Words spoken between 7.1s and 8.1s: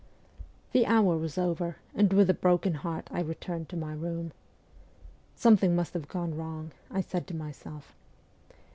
to myself.